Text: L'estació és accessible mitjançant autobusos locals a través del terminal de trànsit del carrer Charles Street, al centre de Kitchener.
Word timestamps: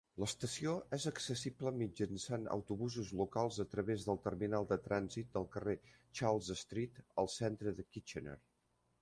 L'estació 0.21 0.71
és 0.95 1.03
accessible 1.09 1.73
mitjançant 1.81 2.47
autobusos 2.55 3.11
locals 3.19 3.59
a 3.65 3.67
través 3.75 4.07
del 4.09 4.19
terminal 4.25 4.67
de 4.73 4.79
trànsit 4.89 5.31
del 5.37 5.47
carrer 5.57 5.77
Charles 5.93 6.51
Street, 6.65 6.99
al 7.25 7.31
centre 7.37 7.77
de 7.83 7.89
Kitchener. 7.93 8.37